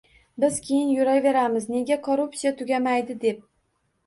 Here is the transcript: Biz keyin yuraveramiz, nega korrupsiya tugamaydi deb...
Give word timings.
Biz 0.43 0.55
keyin 0.69 0.87
yuraveramiz, 0.93 1.67
nega 1.75 1.99
korrupsiya 2.09 2.53
tugamaydi 2.63 3.19
deb... 3.27 3.47